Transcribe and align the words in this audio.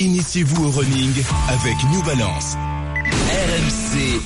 Initiez-vous 0.00 0.66
au 0.66 0.70
running 0.70 1.12
avec 1.48 1.74
New 1.90 2.00
Balance. 2.04 2.54
RMC 2.54 4.20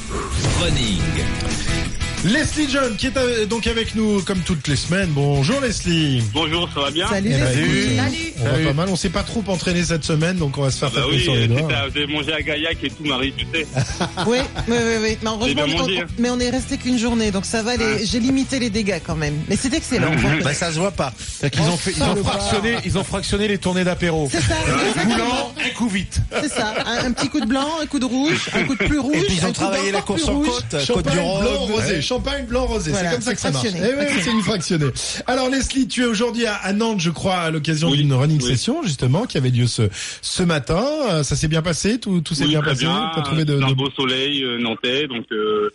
Running. 0.61 2.02
Leslie 2.25 2.69
John 2.71 2.95
qui 2.97 3.09
est 3.09 3.47
donc 3.47 3.67
avec 3.67 3.97
nous 3.97 4.23
comme 4.23 4.39
toutes 4.41 4.69
les 4.69 4.77
semaines. 4.77 5.09
Bonjour 5.11 5.61
Leslie. 5.61 6.23
Bonjour, 6.33 6.69
ça 6.73 6.81
va 6.83 6.91
bien 6.93 7.09
Salut, 7.09 7.31
Eh 7.35 7.39
ben, 7.41 7.49
Leslie. 7.49 7.97
écoute, 8.29 8.43
On 8.43 8.45
va 8.45 8.65
pas 8.69 8.73
mal, 8.75 8.89
on 8.91 8.97
s'est 8.97 9.09
pas 9.09 9.25
trop 9.25 9.43
entraîné 9.49 9.83
cette 9.83 10.05
semaine 10.05 10.37
donc 10.37 10.57
on 10.57 10.63
va 10.63 10.71
se 10.71 10.79
faire 10.79 10.91
Bah 10.93 11.01
taper 11.01 11.15
oui, 11.17 11.21
sur 11.25 11.35
les 11.35 11.49
doigts. 11.49 11.69
j'ai 11.93 12.07
mangé 12.07 12.33
à 12.33 12.41
Gaillac 12.43 12.77
et 12.85 12.91
tout, 12.91 13.05
Marie, 13.05 13.33
tu 13.37 13.45
sais. 13.53 13.67
Oui, 14.27 14.39
oui, 14.69 14.77
oui, 14.77 14.77
oui. 15.03 15.19
Mais 15.21 15.31
J'ai 15.49 15.55
bien 15.55 15.65
heureusement, 15.65 15.79
mangé, 15.79 15.99
on- 15.99 16.03
hein. 16.03 16.07
mais 16.19 16.31
on 16.31 16.39
est 16.39 16.51
resté 16.51 16.77
qu'une 16.77 16.99
journée, 16.99 17.33
donc 17.33 17.45
ça 17.45 17.63
va. 17.65 17.77
Les... 17.77 18.07
J'ai 18.07 18.21
limité 18.21 18.61
les 18.61 18.71
dégâts 18.71 19.01
quand 19.05 19.17
même. 19.17 19.35
Mais 19.49 19.57
c'est 19.57 19.75
excellent. 19.75 20.13
Bah 20.45 20.55
ça 20.55 20.71
se 20.73 20.79
voit 20.79 20.91
pas. 20.93 21.13
Ont, 21.43 21.77
fait, 21.77 21.93
ils, 21.97 22.03
ont 22.03 22.17
fractionné, 22.25 22.77
ils 22.85 22.99
ont 22.99 23.05
fractionné 23.05 23.49
les 23.49 23.59
tournées 23.59 23.85
d'apéro. 23.85 24.29
C'est 24.31 24.41
ça. 24.41 24.55
Coulant, 25.03 25.53
un 25.65 25.75
coup 25.77 25.89
vite. 25.89 26.21
C'est 26.41 26.49
ça. 26.49 26.73
Un, 26.87 27.07
un 27.07 27.13
petit 27.13 27.29
coup 27.29 27.41
de 27.41 27.47
blanc, 27.47 27.67
un 27.83 27.87
coup 27.87 27.99
de 27.99 28.05
rouge, 28.05 28.49
un 28.55 28.63
coup 28.65 28.75
de 28.77 28.85
plus 28.85 28.99
rouge. 28.99 29.17
Et 29.17 29.21
puis 29.27 29.39
ils 29.41 29.47
ont 29.47 29.53
travaillé 29.53 29.91
la 29.91 30.03
course 30.03 30.29
en 30.29 30.35
rouge. 30.35 30.47
côte, 30.49 30.87
côte 30.87 31.09
du 31.09 31.17
blanc 31.17 31.25
Rhône. 31.35 32.03
Champagne 32.13 32.47
blanc 32.47 32.67
rosé, 32.67 32.91
Voilà, 32.91 33.09
c'est 33.11 33.15
comme 33.17 33.23
ça 33.25 33.35
que 33.35 33.41
ça 33.41 33.51
marche. 33.51 33.67
Eh 33.75 34.21
c'est 34.23 34.31
une 34.31 34.43
fractionnée. 34.43 34.87
Alors 35.27 35.49
Leslie, 35.49 35.89
tu 35.89 36.03
es 36.03 36.07
aujourd'hui 36.07 36.45
à, 36.47 36.73
Nantes, 36.73 37.01
je 37.01 37.11
crois, 37.11 37.37
à 37.37 37.51
l'occasion 37.51 37.89
Oui, 37.91 37.99
d'une 37.99 38.13
running 38.13 38.41
oui. 38.43 38.49
session 38.49 38.83
justement 38.83 39.27
qui 39.27 39.39
avait 39.39 39.51
lieu 39.51 39.67
ce 39.67 39.89
ce 40.21 40.43
matin. 40.43 40.85
Euh, 41.11 41.23
Ça 41.23 41.37
s'est 41.37 41.49
bien 41.49 41.63
passé, 41.63 41.99
tout 41.99 42.21
tout 42.21 42.35
s'est 42.35 42.45
Oui, 42.45 42.51
bien 42.51 42.63
passé? 42.63 42.87
T'as 43.15 43.23
trouvé 43.23 43.45
de, 43.45 43.61
un 43.61 43.69
de- 43.69 43.75
beau 43.75 43.91
soleil 43.91 44.43
euh, 44.45 44.59
nantais, 44.59 45.07
donc 45.09 45.25
euh, 45.33 45.71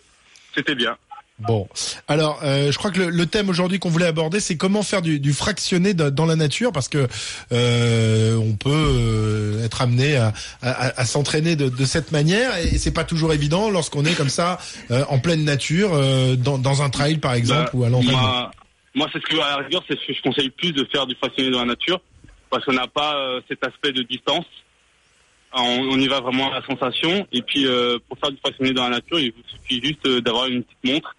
c'était 0.54 0.74
bien. 0.74 0.96
Bon, 1.40 1.68
alors 2.08 2.40
euh, 2.42 2.72
je 2.72 2.78
crois 2.78 2.90
que 2.90 2.98
le, 2.98 3.10
le 3.10 3.26
thème 3.26 3.48
aujourd'hui 3.48 3.78
qu'on 3.78 3.90
voulait 3.90 4.06
aborder, 4.06 4.40
c'est 4.40 4.56
comment 4.56 4.82
faire 4.82 5.02
du, 5.02 5.20
du 5.20 5.32
fractionné 5.32 5.94
de- 5.94 6.10
dans 6.10 6.26
la 6.26 6.34
nature, 6.34 6.72
parce 6.72 6.88
que 6.88 7.06
euh, 7.52 8.34
on 8.36 8.54
peut 8.56 8.70
euh, 8.72 9.64
être 9.64 9.80
amené 9.82 10.16
à, 10.16 10.32
à- 10.62 11.00
à 11.00 11.04
s'entraîner 11.04 11.54
de, 11.54 11.68
de 11.68 11.84
cette 11.84 12.10
manière, 12.10 12.56
et 12.58 12.76
c'est 12.78 12.90
pas 12.92 13.04
toujours 13.04 13.32
évident 13.32 13.70
lorsqu'on 13.70 14.04
est 14.04 14.14
comme 14.14 14.28
ça 14.30 14.58
euh, 14.90 15.04
en 15.08 15.20
pleine 15.20 15.44
nature, 15.44 15.90
euh, 15.94 16.34
dans, 16.34 16.58
dans 16.58 16.82
un 16.82 16.90
trail 16.90 17.18
par 17.18 17.34
exemple, 17.34 17.70
Bah, 17.72 17.78
ou 17.78 17.84
à 17.84 17.88
l'entraînement. 17.88 18.20
moi, 18.20 18.50
moi 18.94 19.08
c'est 19.12 19.20
ce 19.20 19.26
que, 19.26 19.36
à 19.40 19.58
la 19.58 19.64
rigueur, 19.64 19.84
c'est 19.88 19.96
ce 19.98 20.06
que 20.08 20.12
je 20.14 20.22
conseille 20.22 20.50
plus 20.50 20.72
de 20.72 20.84
faire 20.90 21.06
du 21.06 21.14
fractionné 21.14 21.50
dans 21.52 21.60
la 21.60 21.66
nature, 21.66 22.00
parce 22.50 22.64
qu'on 22.64 22.72
n'a 22.72 22.88
pas 22.88 23.16
euh, 23.16 23.40
cet 23.48 23.64
aspect 23.64 23.92
de 23.92 24.02
distance. 24.02 24.46
On, 25.54 25.60
on 25.92 25.98
y 26.00 26.08
va 26.08 26.20
vraiment 26.20 26.50
à 26.52 26.60
la 26.60 26.66
sensation, 26.66 27.26
et 27.32 27.42
puis 27.42 27.64
euh, 27.66 27.98
pour 28.08 28.18
faire 28.18 28.30
du 28.32 28.36
fractionné 28.38 28.72
dans 28.72 28.84
la 28.84 28.96
nature, 28.96 29.18
il 29.20 29.30
vous 29.32 29.42
suffit 29.48 29.80
juste 29.86 30.06
d'avoir 30.22 30.46
une 30.46 30.62
petite 30.64 30.84
montre 30.94 31.14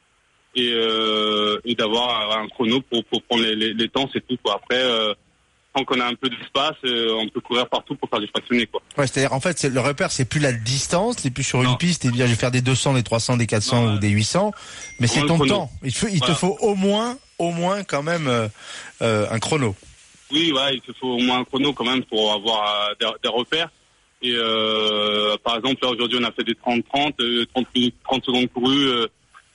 et, 0.55 0.71
euh, 0.73 1.59
et 1.65 1.75
d'avoir 1.75 2.37
un 2.39 2.47
chrono 2.47 2.81
pour, 2.81 3.03
pour 3.05 3.21
prendre 3.23 3.43
les, 3.43 3.55
les, 3.55 3.73
les 3.73 3.89
temps, 3.89 4.09
c'est 4.11 4.25
tout. 4.27 4.37
Quoi. 4.43 4.55
Après, 4.55 4.81
euh, 4.81 5.13
tant 5.75 5.83
qu'on 5.85 5.99
a 5.99 6.05
un 6.05 6.15
peu 6.15 6.27
d'espace, 6.29 6.75
euh, 6.85 7.13
on 7.13 7.29
peut 7.29 7.39
courir 7.41 7.67
partout 7.69 7.95
pour 7.95 8.09
faire 8.09 8.19
du 8.19 8.27
fractionné. 8.27 8.65
Quoi. 8.65 8.81
Ouais, 8.97 9.05
c'est-à-dire 9.07 9.33
en 9.33 9.39
fait 9.39 9.63
le 9.63 9.79
repère 9.79 10.11
c'est 10.11 10.25
plus 10.25 10.39
la 10.39 10.51
distance, 10.51 11.17
c'est 11.19 11.29
plus 11.29 11.43
sur 11.43 11.61
une 11.61 11.77
piste 11.77 12.05
et 12.05 12.09
dire 12.11 12.25
je 12.25 12.31
vais 12.31 12.37
faire 12.37 12.49
des 12.51 12.61
200, 12.61 12.95
des 12.95 13.03
300, 13.03 13.37
des 13.37 13.45
400 13.45 13.81
Non, 13.83 13.89
ou 13.89 13.93
ouais. 13.93 13.99
des 13.99 14.09
800, 14.09 14.51
mais 14.99 15.05
c'est 15.07 15.21
ton 15.21 15.35
chrono. 15.35 15.53
temps. 15.53 15.71
Il, 15.83 15.93
te 15.93 15.97
faut- 15.99 16.07
il 16.07 16.21
te 16.21 16.33
faut 16.33 16.57
au 16.61 16.73
moins 16.75 17.17
au 17.37 17.51
moins 17.51 17.83
quand 17.83 18.03
même 18.03 18.27
euh, 18.27 18.47
euh, 19.03 19.27
un 19.29 19.39
chrono. 19.39 19.75
Oui, 20.31 20.51
ouais, 20.51 20.75
il 20.75 20.81
te 20.81 20.91
faut 20.93 21.07
au 21.09 21.19
moins 21.19 21.39
un 21.39 21.43
chrono 21.43 21.71
quand 21.73 21.85
même 21.85 22.03
pour 22.03 22.33
avoir 22.33 22.89
euh, 22.89 22.93
des, 22.99 23.07
des 23.23 23.29
repères. 23.29 23.69
Et 24.21 24.33
euh, 24.35 25.37
par 25.43 25.55
exemple, 25.57 25.77
là 25.83 25.89
aujourd'hui, 25.91 26.17
on 26.21 26.23
a 26.25 26.31
fait 26.31 26.43
des 26.43 26.53
30-30, 26.53 27.13
euh, 27.21 27.45
30, 27.53 27.67
minutes- 27.75 27.95
30 28.03 28.25
secondes 28.25 28.49
courues, 28.51 28.87
euh, 28.89 29.07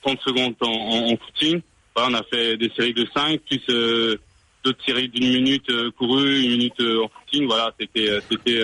30 0.05 0.21
secondes 0.21 0.55
en, 0.61 1.17
footing. 1.17 1.61
On 1.97 2.15
a 2.15 2.23
fait 2.25 2.57
des 2.57 2.71
séries 2.77 2.95
de 2.95 3.07
5, 3.15 3.41
plus 3.41 3.61
euh, 3.69 4.17
d'autres 4.65 4.85
séries 4.85 5.09
d'une 5.09 5.33
minute 5.33 5.69
euh, 5.71 5.91
courue, 5.93 6.43
une 6.43 6.51
minute 6.53 6.81
euh, 6.81 7.05
en 7.05 7.09
footing. 7.09 7.47
Voilà, 7.47 7.73
c'était 7.79 8.11
euh, 8.11 8.21
c'était 8.31 8.63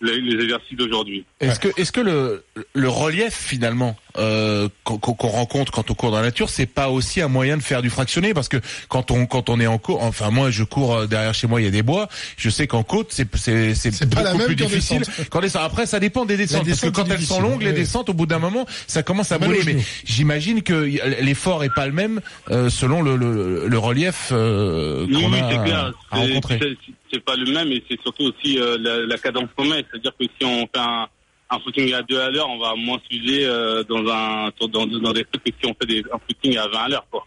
les, 0.00 0.20
les 0.20 0.44
exercices 0.44 0.76
d'aujourd'hui. 0.76 1.24
Est-ce 1.40 1.58
que, 1.60 1.68
est-ce 1.80 1.92
que 1.92 2.00
le, 2.00 2.44
le 2.74 2.88
relief 2.88 3.32
finalement 3.34 3.96
euh, 4.18 4.68
qu'on 4.84 4.98
qu'on 4.98 5.28
rencontre 5.28 5.72
quand 5.72 5.90
on 5.90 5.94
court 5.94 6.10
dans 6.10 6.18
la 6.18 6.24
nature, 6.24 6.48
c'est 6.50 6.66
pas 6.66 6.88
aussi 6.90 7.20
un 7.20 7.28
moyen 7.28 7.56
de 7.56 7.62
faire 7.62 7.82
du 7.82 7.90
fractionné 7.90 8.34
Parce 8.34 8.48
que 8.48 8.58
quand 8.88 9.10
on 9.10 9.26
quand 9.26 9.48
on 9.50 9.60
est 9.60 9.66
en 9.66 9.78
cours, 9.78 10.02
enfin 10.02 10.30
moi 10.30 10.50
je 10.50 10.64
cours 10.64 10.94
euh, 10.94 11.06
derrière 11.06 11.34
chez 11.34 11.46
moi, 11.46 11.60
il 11.60 11.64
y 11.64 11.68
a 11.68 11.70
des 11.70 11.82
bois. 11.82 12.08
Je 12.36 12.50
sais 12.50 12.66
qu'en 12.66 12.82
côte 12.82 13.08
c'est 13.10 13.26
c'est 13.36 13.74
c'est 13.74 14.08
pas 14.14 14.22
la 14.22 14.32
beaucoup 14.32 14.38
même 14.38 14.46
plus 14.48 14.56
difficile. 14.56 14.98
descente. 15.00 15.28
Quand 15.30 15.40
descend. 15.40 15.62
Après 15.64 15.86
ça 15.86 16.00
dépend 16.00 16.24
des 16.24 16.36
descentes 16.36 16.66
parce 16.66 16.80
que 16.80 16.86
descente, 16.86 17.06
quand 17.08 17.12
elles 17.14 17.22
sont 17.22 17.40
longues, 17.40 17.62
les 17.62 17.72
descentes 17.72 18.08
au 18.08 18.14
bout 18.14 18.26
d'un 18.26 18.38
moment 18.38 18.66
ça 18.86 19.02
commence 19.02 19.32
à 19.32 19.38
brûler. 19.38 19.62
Mais 19.66 19.76
j'imagine 20.04 20.62
que 20.62 20.74
l'effort 21.22 21.64
est 21.64 21.74
pas 21.74 21.86
le 21.86 21.92
même 21.92 22.20
euh, 22.50 22.70
selon 22.70 23.02
le, 23.02 23.16
le, 23.16 23.66
le 23.68 23.78
relief 23.78 24.30
euh, 24.32 25.06
qu'on 25.06 25.32
oui, 25.32 25.38
a 25.40 25.62
clair. 25.64 25.92
à 26.10 26.16
C'est- 26.16 26.22
rencontrer. 26.26 26.58
c'est- 26.60 26.92
C'est 27.12 27.24
pas 27.24 27.36
le 27.36 27.46
même, 27.52 27.70
et 27.70 27.84
c'est 27.88 28.00
surtout 28.02 28.24
aussi 28.24 28.58
euh, 28.58 28.76
la, 28.80 29.06
la 29.06 29.16
cadence 29.16 29.48
qu'on 29.56 29.64
met. 29.64 29.84
C'est-à-dire 29.88 30.10
que 30.18 30.24
si 30.24 30.44
on 30.44 30.62
fait 30.62 30.80
un, 30.80 31.06
un 31.50 31.58
footing 31.60 31.92
à 31.94 32.02
2 32.02 32.18
à 32.20 32.30
l'heure, 32.30 32.48
on 32.48 32.58
va 32.58 32.74
moins 32.74 32.98
s'user 33.10 33.46
euh, 33.46 33.82
dans 33.84 34.04
un 34.10 34.50
dans, 34.68 34.86
dans 34.86 35.12
des 35.12 35.24
trucs 35.24 35.44
que 35.44 35.50
si 35.60 35.66
on 35.70 35.74
fait 35.80 35.86
des, 35.86 36.02
un 36.12 36.18
footing 36.26 36.56
à 36.58 36.66
20 36.68 36.78
à 36.78 36.88
l'heure. 36.88 37.06
quoi. 37.10 37.26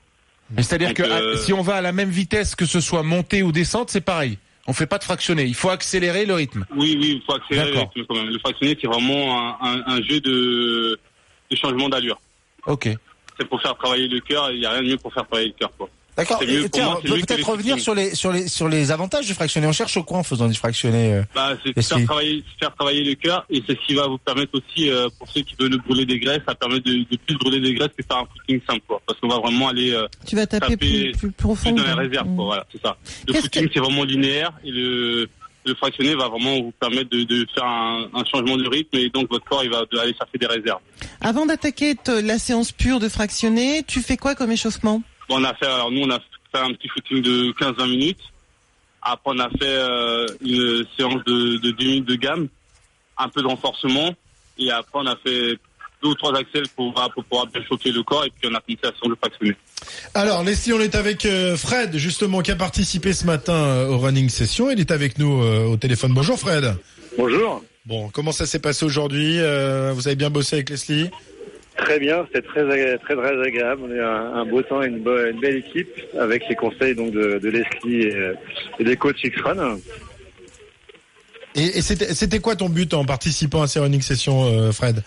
C'est-à-dire 0.57 0.93
que 0.93 1.03
euh, 1.03 1.33
ah, 1.35 1.37
si 1.37 1.53
on 1.53 1.61
va 1.61 1.75
à 1.75 1.81
la 1.81 1.91
même 1.91 2.09
vitesse 2.09 2.55
que 2.55 2.65
ce 2.65 2.79
soit 2.81 3.03
montée 3.03 3.43
ou 3.43 3.51
descente, 3.51 3.89
c'est 3.89 4.01
pareil. 4.01 4.37
On 4.67 4.73
fait 4.73 4.87
pas 4.87 4.97
de 4.97 5.03
fractionné. 5.03 5.45
Il 5.45 5.55
faut 5.55 5.69
accélérer 5.69 6.25
le 6.25 6.33
rythme. 6.35 6.65
Oui, 6.75 6.97
oui, 6.99 7.13
il 7.15 7.21
faut 7.25 7.33
accélérer 7.33 7.71
le 7.71 7.79
rythme 7.79 8.05
quand 8.07 8.15
même. 8.15 8.29
Le 8.29 8.39
fractionné, 8.39 8.77
c'est 8.79 8.87
vraiment 8.87 9.39
un, 9.39 9.57
un, 9.61 9.83
un 9.87 10.01
jeu 10.03 10.19
de, 10.21 10.99
de 11.49 11.55
changement 11.55 11.89
d'allure. 11.89 12.19
Ok. 12.67 12.89
C'est 13.39 13.47
pour 13.47 13.61
faire 13.61 13.75
travailler 13.77 14.07
le 14.07 14.19
cœur, 14.19 14.51
il 14.51 14.59
n'y 14.59 14.65
a 14.65 14.71
rien 14.71 14.81
de 14.83 14.87
mieux 14.89 14.97
pour 14.97 15.13
faire 15.13 15.25
travailler 15.25 15.47
le 15.47 15.53
cœur. 15.53 15.71
quoi. 15.77 15.89
D'accord. 16.19 16.39
Peut-être 16.39 17.49
revenir 17.49 17.79
sur 17.79 17.95
les 17.95 18.13
sur 18.15 18.31
les 18.31 18.47
sur 18.47 18.67
les 18.67 18.91
avantages 18.91 19.25
du 19.25 19.33
fractionné. 19.33 19.67
On 19.67 19.71
cherche 19.71 19.95
au 19.97 20.03
quoi 20.03 20.17
en 20.17 20.23
faisant 20.23 20.47
du 20.47 20.53
fractionné 20.53 21.13
euh 21.13 21.23
Bah, 21.33 21.55
c'est 21.65 21.81
faire 21.81 22.03
travailler, 22.05 22.43
faire 22.59 22.75
travailler 22.75 23.03
le 23.03 23.15
cœur 23.15 23.45
et 23.49 23.63
c'est 23.65 23.77
ce 23.79 23.87
qui 23.87 23.93
va 23.95 24.07
vous 24.07 24.17
permettre 24.17 24.51
aussi, 24.55 24.89
euh, 24.89 25.07
pour 25.17 25.29
ceux 25.29 25.41
qui 25.41 25.55
veulent 25.59 25.77
brûler 25.87 26.05
des 26.05 26.19
graisses, 26.19 26.41
ça 26.47 26.55
permet 26.55 26.79
de, 26.81 26.91
de 27.09 27.17
plus 27.25 27.35
brûler 27.37 27.59
des 27.61 27.73
graisses 27.73 27.91
que 27.97 28.03
faire 28.05 28.17
un 28.17 28.25
footing 28.35 28.59
simple, 28.69 28.81
quoi. 28.87 29.01
Parce 29.07 29.19
qu'on 29.19 29.29
va 29.29 29.39
vraiment 29.39 29.69
aller 29.69 29.91
euh, 29.91 30.07
Tu 30.27 30.35
vas 30.35 30.45
taper 30.45 30.73
Taper 30.73 30.77
plus, 30.77 31.11
plus 31.13 31.31
profond. 31.31 31.73
plus 31.73 31.81
dans 31.81 31.87
les 31.87 31.93
réserves, 32.07 32.27
quoi. 32.35 32.43
Mm. 32.43 32.47
Voilà, 32.47 32.65
c'est 32.71 32.81
ça. 32.81 32.97
Le 33.27 33.33
Qu'est-ce 33.33 33.43
footing, 33.45 33.67
que- 33.67 33.71
c'est 33.73 33.79
vraiment 33.79 34.03
linéaire 34.03 34.51
et 34.65 34.71
le, 34.71 35.29
le 35.65 35.75
fractionné 35.75 36.15
va 36.15 36.27
vraiment 36.27 36.55
vous 36.61 36.73
permettre 36.79 37.09
de, 37.11 37.23
de 37.23 37.45
faire 37.53 37.65
un, 37.65 38.09
un 38.13 38.23
changement 38.25 38.57
de 38.57 38.67
rythme 38.67 38.97
et 38.97 39.09
donc 39.09 39.29
votre 39.29 39.45
corps, 39.45 39.63
il 39.63 39.69
va 39.69 39.83
aller 40.01 40.13
chercher 40.17 40.37
des 40.39 40.47
réserves. 40.47 40.79
Avant 41.21 41.45
d'attaquer 41.45 41.95
la 42.07 42.37
séance 42.39 42.71
pure 42.71 42.99
de 42.99 43.07
fractionné, 43.09 43.83
tu 43.87 44.01
fais 44.01 44.17
quoi 44.17 44.35
comme 44.35 44.51
échauffement? 44.51 45.01
Bon, 45.29 45.39
on 45.39 45.43
a 45.43 45.53
fait, 45.53 45.65
alors 45.67 45.91
nous, 45.91 46.01
on 46.01 46.09
a 46.09 46.19
fait 46.19 46.59
un 46.59 46.73
petit 46.73 46.87
footing 46.89 47.21
de 47.21 47.51
15-20 47.53 47.89
minutes. 47.89 48.19
Après, 49.01 49.31
on 49.33 49.39
a 49.39 49.49
fait 49.49 49.57
euh, 49.63 50.25
une 50.41 50.85
séance 50.97 51.23
de, 51.25 51.57
de 51.57 51.71
10 51.71 51.85
minutes 51.85 52.05
de 52.09 52.15
gamme, 52.15 52.47
un 53.17 53.29
peu 53.29 53.41
de 53.41 53.47
renforcement. 53.47 54.13
Et 54.57 54.71
après, 54.71 54.99
on 54.99 55.05
a 55.05 55.15
fait 55.15 55.57
deux 56.01 56.09
ou 56.09 56.15
trois 56.15 56.35
accels 56.37 56.67
pour, 56.75 56.93
pour 56.93 57.23
pouvoir 57.23 57.47
bien 57.47 57.61
choquer 57.67 57.91
le 57.91 58.03
corps. 58.03 58.25
Et 58.25 58.29
puis, 58.31 58.49
on 58.51 58.55
a 58.55 58.59
commencé 58.61 58.85
à 58.85 58.91
sur 58.97 59.07
le 59.07 59.15
fractionner. 59.15 59.55
Alors 60.13 60.43
Leslie, 60.43 60.73
on 60.73 60.79
est 60.79 60.95
avec 60.95 61.25
euh, 61.25 61.55
Fred 61.55 61.95
justement 61.97 62.41
qui 62.41 62.51
a 62.51 62.55
participé 62.55 63.13
ce 63.13 63.25
matin 63.25 63.53
euh, 63.53 63.87
au 63.87 63.97
running 63.99 64.27
session. 64.29 64.69
Il 64.69 64.79
est 64.79 64.91
avec 64.91 65.17
nous 65.17 65.41
euh, 65.41 65.65
au 65.65 65.77
téléphone. 65.77 66.13
Bonjour 66.13 66.37
Fred. 66.39 66.75
Bonjour. 67.17 67.63
Bon, 67.85 68.09
comment 68.09 68.31
ça 68.31 68.45
s'est 68.45 68.59
passé 68.59 68.85
aujourd'hui 68.85 69.39
Euh, 69.39 69.91
Vous 69.95 70.07
avez 70.07 70.15
bien 70.15 70.29
bossé 70.29 70.57
avec 70.57 70.69
Leslie? 70.69 71.09
Très 71.79 71.99
bien, 71.99 72.25
c'était 72.27 72.45
très, 72.45 72.97
très 72.97 73.15
très 73.15 73.41
agréable. 73.41 73.81
On 73.85 73.91
a 73.91 73.95
eu 73.95 74.01
un, 74.01 74.33
un 74.35 74.45
beau 74.45 74.61
temps 74.61 74.83
et 74.83 74.87
une, 74.87 74.99
belle 74.99 75.55
équipe 75.55 75.89
avec 76.19 76.43
les 76.49 76.55
conseils 76.55 76.93
donc 76.93 77.11
de, 77.11 77.39
de 77.39 77.49
Leslie 77.49 78.03
et, 78.03 78.33
et 78.79 78.83
des 78.83 78.97
coachs 78.97 79.23
X-Run. 79.23 79.79
Et, 81.55 81.77
et 81.77 81.81
c'était 81.81 82.39
quoi 82.39 82.55
ton 82.55 82.69
but 82.69 82.93
en 82.93 83.05
participant 83.05 83.61
à 83.61 83.67
ces 83.67 83.79
running 83.79 84.01
sessions, 84.01 84.45
euh, 84.45 84.71
Fred? 84.71 85.03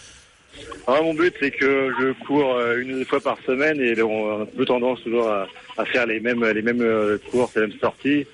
Alors, 0.87 1.05
mon 1.05 1.15
but 1.15 1.35
c'est 1.41 1.51
que 1.51 1.93
je 2.01 2.25
cours 2.25 2.55
euh, 2.55 2.79
une 2.79 2.95
ou 2.95 2.99
deux 2.99 3.05
fois 3.05 3.21
par 3.21 3.39
semaine 3.47 3.81
et 3.81 4.01
on 4.03 4.41
a 4.41 4.43
un 4.43 4.47
peu 4.47 4.65
tendance 4.65 5.03
toujours 5.03 5.29
à, 5.29 5.47
à 5.77 5.85
faire 5.85 6.07
les 6.07 6.21
mêmes 6.21 6.45
les 6.45 6.63
mêmes 6.63 6.83
euh, 6.83 7.19
courses, 7.31 7.55
les 7.55 7.63
mêmes 7.63 7.79
sorties, 7.81 8.27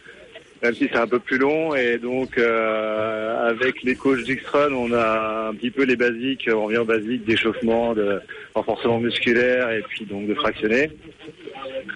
même 0.62 0.74
si 0.74 0.88
c'est 0.90 0.98
un 0.98 1.06
peu 1.06 1.18
plus 1.18 1.38
long. 1.38 1.74
Et 1.74 1.98
donc 1.98 2.38
euh, 2.38 3.48
avec 3.48 3.82
les 3.82 3.94
coachs 3.94 4.28
X-Run, 4.28 4.72
on 4.72 4.92
a 4.92 5.48
un 5.50 5.54
petit 5.54 5.70
peu 5.70 5.84
les 5.84 5.96
basiques, 5.96 6.48
on 6.52 6.64
revient 6.64 6.78
aux 6.78 6.84
basiques 6.84 7.24
d'échauffement, 7.24 7.94
de 7.94 8.20
renforcement 8.54 8.98
musculaire 8.98 9.70
et 9.70 9.82
puis 9.82 10.04
donc 10.04 10.26
de 10.26 10.34
fractionner. 10.34 10.90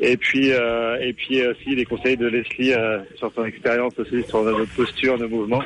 Et 0.00 0.16
puis, 0.16 0.52
euh, 0.52 0.98
et 1.00 1.12
puis 1.12 1.46
aussi 1.46 1.74
les 1.74 1.84
conseils 1.84 2.16
de 2.16 2.26
Leslie 2.26 2.72
euh, 2.72 2.98
sur 3.16 3.32
son 3.34 3.44
expérience 3.44 3.92
aussi 3.98 4.22
sur 4.24 4.42
notre 4.42 4.66
posture, 4.74 5.18
nos 5.18 5.28
mouvements, 5.28 5.62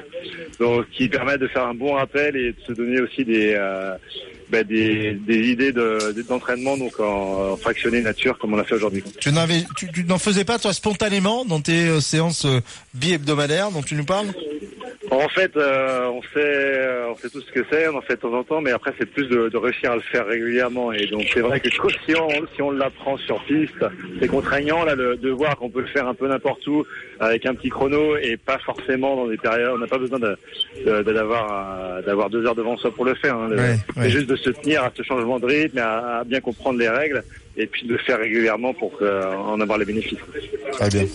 donc 0.58 0.88
qui 0.90 1.08
permettent 1.08 1.40
de 1.40 1.48
faire 1.48 1.66
un 1.66 1.74
bon 1.74 1.92
rappel 1.92 2.36
et 2.36 2.52
de 2.52 2.60
se 2.66 2.72
donner 2.72 3.00
aussi 3.00 3.24
des, 3.24 3.54
euh, 3.54 3.94
bah, 4.50 4.62
des, 4.64 5.14
des 5.14 5.48
idées 5.50 5.72
de- 5.72 6.24
d'entraînement 6.28 6.76
donc 6.76 6.98
en, 7.00 7.52
en 7.52 7.56
fractionné 7.56 8.00
nature 8.00 8.38
comme 8.38 8.54
on 8.54 8.56
l'a 8.56 8.64
fait 8.64 8.74
aujourd'hui. 8.76 9.02
Tu 9.20 9.32
n'avais, 9.32 9.64
tu, 9.76 9.90
tu 9.92 10.04
n'en 10.04 10.18
faisais 10.18 10.44
pas 10.44 10.58
toi 10.58 10.72
spontanément 10.72 11.44
dans 11.44 11.60
tes 11.60 11.86
euh, 11.88 12.00
séances 12.00 12.44
euh, 12.44 12.60
bi-hebdomadaires 12.94 13.70
dont 13.70 13.82
tu 13.82 13.94
nous 13.94 14.04
parles? 14.04 14.28
En 15.10 15.28
fait, 15.28 15.56
euh, 15.56 16.06
on 16.08 16.22
sait, 16.22 16.28
euh, 16.36 17.10
on 17.10 17.16
sait 17.16 17.28
tout 17.30 17.40
ce 17.40 17.52
que 17.52 17.60
c'est, 17.70 17.86
on 17.88 17.96
en 17.96 18.00
fait 18.00 18.14
de 18.16 18.20
temps 18.20 18.32
en 18.32 18.42
temps, 18.42 18.60
mais 18.60 18.72
après 18.72 18.92
c'est 18.98 19.06
plus 19.06 19.26
de, 19.28 19.48
de 19.48 19.56
réussir 19.56 19.92
à 19.92 19.94
le 19.96 20.00
faire 20.00 20.26
régulièrement. 20.26 20.92
Et 20.92 21.06
donc 21.06 21.24
c'est 21.32 21.40
vrai 21.40 21.60
que 21.60 21.68
si 21.70 22.14
on, 22.16 22.28
si 22.54 22.62
on 22.62 22.70
l'apprend 22.70 23.16
sur 23.18 23.42
piste, 23.44 23.84
c'est 24.20 24.28
contraignant 24.28 24.84
là 24.84 24.96
de, 24.96 25.14
de 25.14 25.30
voir 25.30 25.56
qu'on 25.56 25.70
peut 25.70 25.80
le 25.80 25.86
faire 25.86 26.08
un 26.08 26.14
peu 26.14 26.26
n'importe 26.28 26.66
où 26.66 26.84
avec 27.20 27.46
un 27.46 27.54
petit 27.54 27.68
chrono 27.68 28.16
et 28.16 28.36
pas 28.36 28.58
forcément 28.58 29.16
dans 29.16 29.28
des 29.28 29.36
périodes. 29.36 29.72
On 29.74 29.78
n'a 29.78 29.86
pas 29.86 29.98
besoin 29.98 30.18
de- 30.18 30.36
de- 30.84 31.02
d'avoir 31.12 31.78
euh, 31.80 32.02
d'avoir 32.02 32.28
deux 32.30 32.44
heures 32.46 32.54
devant 32.54 32.76
soi 32.76 32.90
pour 32.92 33.04
le 33.04 33.14
faire. 33.14 33.36
hein. 33.36 33.48
Le- 33.50 33.56
Ouais, 33.56 33.76
c'est 33.94 34.00
ouais. 34.00 34.10
juste 34.10 34.28
de 34.28 34.36
se 34.36 34.50
tenir 34.50 34.82
à 34.84 34.90
ce 34.94 35.02
changement 35.02 35.38
de 35.38 35.46
rythme, 35.46 35.78
et 35.78 35.80
à, 35.82 36.18
à 36.18 36.24
bien 36.24 36.40
comprendre 36.40 36.78
les 36.78 36.88
règles 36.88 37.22
et 37.56 37.66
puis 37.66 37.86
de 37.86 37.92
le 37.92 37.98
faire 37.98 38.18
régulièrement 38.18 38.74
pour 38.74 38.92
euh, 39.00 39.34
en 39.34 39.60
avoir 39.60 39.78
les 39.78 39.84
bénéfices. 39.84 40.18
Très 40.72 40.88
bien. 40.88 41.06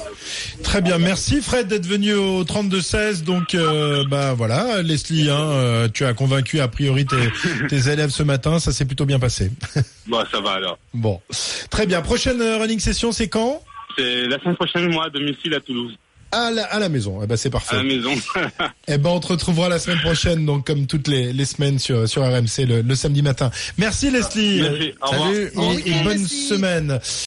Très 0.63 0.81
bien, 0.81 0.97
merci 0.97 1.41
Fred 1.41 1.67
d'être 1.67 1.85
venu 1.85 2.13
au 2.13 2.43
32-16. 2.43 3.23
Donc, 3.23 3.53
euh, 3.53 4.03
bah 4.09 4.33
voilà, 4.33 4.81
Leslie, 4.81 5.29
hein, 5.29 5.39
euh, 5.39 5.88
tu 5.88 6.05
as 6.05 6.13
convaincu 6.13 6.59
a 6.59 6.67
priori 6.67 7.05
tes, 7.05 7.15
tes 7.69 7.89
élèves 7.89 8.09
ce 8.09 8.23
matin, 8.23 8.59
ça 8.59 8.71
s'est 8.71 8.85
plutôt 8.85 9.05
bien 9.05 9.19
passé. 9.19 9.51
Bah, 10.07 10.27
ça 10.29 10.41
va 10.41 10.53
alors. 10.53 10.77
Bon, 10.93 11.21
très 11.69 11.85
bien. 11.85 12.01
Prochaine 12.01 12.41
euh, 12.41 12.57
running 12.57 12.79
session, 12.79 13.11
c'est 13.11 13.29
quand? 13.29 13.61
C'est 13.95 14.27
la 14.27 14.39
semaine 14.39 14.55
prochaine, 14.55 14.91
moi, 14.91 15.05
à 15.05 15.09
domicile 15.09 15.53
à 15.53 15.59
Toulouse. 15.61 15.95
À 16.31 16.51
la, 16.51 16.63
à 16.65 16.79
la 16.79 16.89
maison. 16.89 17.19
Eh 17.23 17.27
ben 17.27 17.35
c'est 17.37 17.49
À 17.49 17.51
parfait. 17.51 17.75
la 17.77 17.83
maison. 17.83 18.13
Eh 18.87 18.97
ben 18.97 19.09
on 19.11 19.19
te 19.19 19.27
retrouvera 19.27 19.69
la 19.69 19.79
semaine 19.79 19.99
prochaine, 19.99 20.45
donc 20.45 20.65
comme 20.65 20.85
toutes 20.87 21.07
les, 21.07 21.31
les 21.33 21.45
semaines 21.45 21.79
sur 21.79 22.07
sur 22.09 22.23
RMC 22.23 22.65
le, 22.67 22.81
le 22.81 22.95
samedi 22.95 23.21
matin. 23.21 23.51
Merci 23.77 24.09
Leslie. 24.11 24.61
Merci. 24.61 24.93
Au 25.01 25.07
revoir. 25.11 25.27
Salut 25.33 25.83
et- 25.85 26.03
bonne 26.03 26.27
semaine. 26.27 26.99